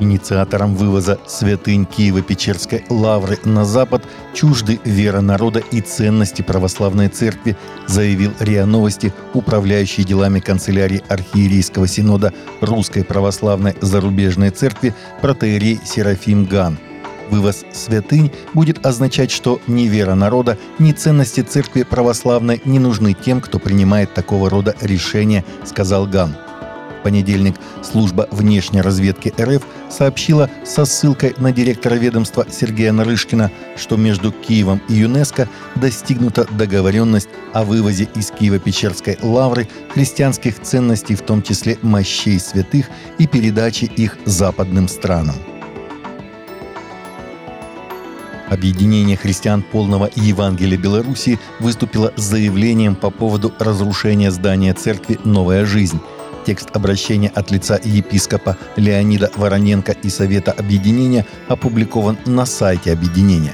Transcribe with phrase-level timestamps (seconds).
[0.00, 4.04] Инициаторам вывоза святынь Киево-Печерской лавры на запад
[4.34, 12.34] чужды вера народа и ценности православной церкви, заявил РИА Новости, управляющий делами канцелярии архиерейского синода
[12.60, 16.78] Русской православной зарубежной церкви протеерей Серафим Ган.
[17.30, 23.40] Вывоз святынь будет означать, что ни вера народа, ни ценности церкви православной не нужны тем,
[23.40, 26.36] кто принимает такого рода решения, сказал Ган
[27.06, 34.32] понедельник служба внешней разведки РФ сообщила со ссылкой на директора ведомства Сергея Нарышкина, что между
[34.32, 41.78] Киевом и ЮНЕСКО достигнута договоренность о вывозе из Киево-Печерской лавры христианских ценностей, в том числе
[41.80, 42.86] мощей святых,
[43.18, 45.36] и передаче их западным странам.
[48.48, 56.00] Объединение христиан полного Евангелия Беларуси выступило с заявлением по поводу разрушения здания церкви «Новая жизнь»,
[56.46, 63.52] Текст обращения от лица епископа Леонида Вороненко и Совета Объединения опубликован на сайте Объединения.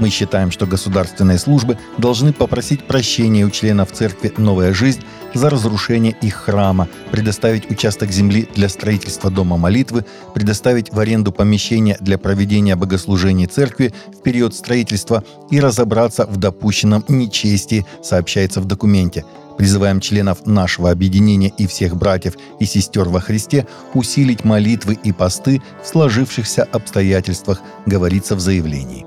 [0.00, 5.00] Мы считаем, что государственные службы должны попросить прощения у членов церкви «Новая жизнь»
[5.32, 10.04] за разрушение их храма, предоставить участок земли для строительства дома молитвы,
[10.34, 17.04] предоставить в аренду помещения для проведения богослужений церкви в период строительства и разобраться в допущенном
[17.06, 19.24] нечестии, сообщается в документе–
[19.56, 25.62] Призываем членов нашего объединения и всех братьев и сестер во Христе усилить молитвы и посты
[25.82, 29.06] в сложившихся обстоятельствах, говорится в заявлении.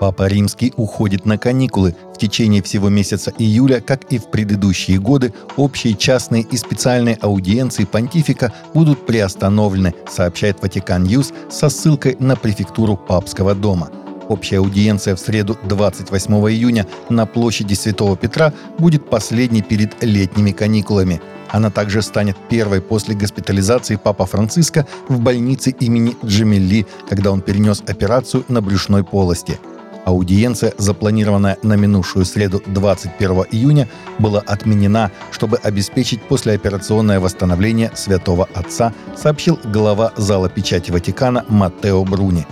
[0.00, 1.96] Папа Римский уходит на каникулы.
[2.14, 7.84] В течение всего месяца июля, как и в предыдущие годы, общие частные и специальные аудиенции
[7.84, 13.90] понтифика будут приостановлены, сообщает Vatican News со ссылкой на префектуру Папского дома–
[14.28, 21.20] Общая аудиенция в среду 28 июня на площади Святого Петра будет последней перед летними каникулами.
[21.50, 27.82] Она также станет первой после госпитализации Папа Франциска в больнице имени Джемилли, когда он перенес
[27.86, 29.58] операцию на брюшной полости.
[30.04, 38.92] Аудиенция, запланированная на минувшую среду 21 июня, была отменена, чтобы обеспечить послеоперационное восстановление Святого Отца,
[39.16, 42.46] сообщил глава зала печати Ватикана Маттео Бруни.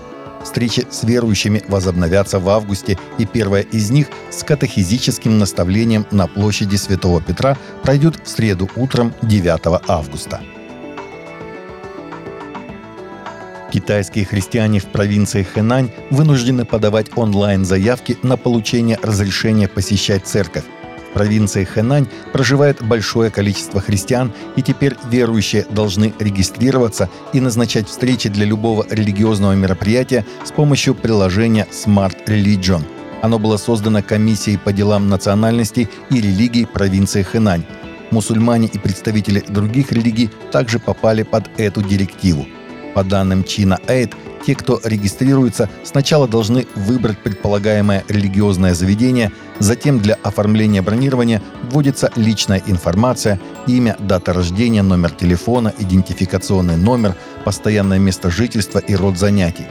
[0.45, 6.77] Встречи с верующими возобновятся в августе, и первая из них с катехизическим наставлением на площади
[6.77, 10.41] Святого Петра пройдет в среду утром 9 августа.
[13.73, 20.65] Китайские христиане в провинции Хэнань вынуждены подавать онлайн-заявки на получение разрешения посещать церковь
[21.13, 28.45] провинции Хэнань проживает большое количество христиан, и теперь верующие должны регистрироваться и назначать встречи для
[28.45, 32.83] любого религиозного мероприятия с помощью приложения Smart Religion.
[33.23, 37.65] Оно было создано комиссией по делам национальностей и религий провинции Хэнань.
[38.11, 42.47] Мусульмане и представители других религий также попали под эту директиву.
[42.95, 44.15] По данным China Aid,
[44.45, 52.63] те, кто регистрируется, сначала должны выбрать предполагаемое религиозное заведение, затем для оформления бронирования вводится личная
[52.67, 59.67] информация, имя, дата рождения, номер телефона, идентификационный номер, постоянное место жительства и род занятий.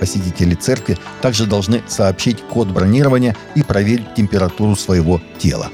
[0.00, 5.68] Посетители церкви также должны сообщить код бронирования и проверить температуру своего тела.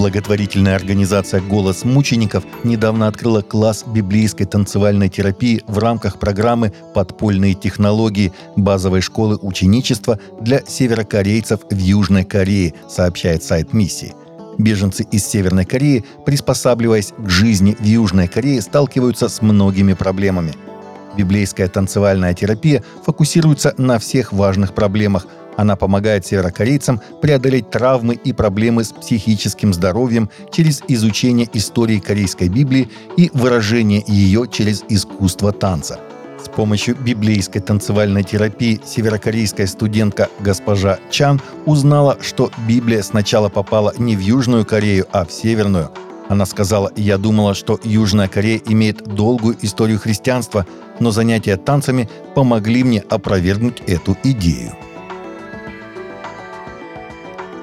[0.00, 8.32] Благотворительная организация «Голос мучеников» недавно открыла класс библейской танцевальной терапии в рамках программы «Подпольные технологии»
[8.56, 14.14] базовой школы ученичества для северокорейцев в Южной Корее, сообщает сайт миссии.
[14.56, 20.54] Беженцы из Северной Кореи, приспосабливаясь к жизни в Южной Корее, сталкиваются с многими проблемами.
[21.14, 25.26] Библейская танцевальная терапия фокусируется на всех важных проблемах–
[25.60, 32.88] она помогает северокорейцам преодолеть травмы и проблемы с психическим здоровьем через изучение истории корейской Библии
[33.18, 36.00] и выражение ее через искусство танца.
[36.42, 44.16] С помощью библейской танцевальной терапии северокорейская студентка госпожа Чан узнала, что Библия сначала попала не
[44.16, 45.90] в Южную Корею, а в Северную.
[46.30, 50.64] Она сказала, «Я думала, что Южная Корея имеет долгую историю христианства,
[51.00, 54.72] но занятия танцами помогли мне опровергнуть эту идею».